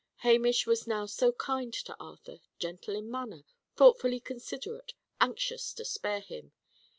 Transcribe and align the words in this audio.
Hamish 0.25 0.65
was 0.65 0.87
now 0.87 1.05
so 1.05 1.31
kind 1.31 1.71
to 1.71 1.95
Arthur 1.99 2.39
gentle 2.57 2.95
in 2.95 3.11
manner, 3.11 3.43
thoughtfully 3.75 4.19
considerate, 4.19 4.95
anxious 5.19 5.71
to 5.73 5.85
spare 5.85 6.21
him. 6.21 6.53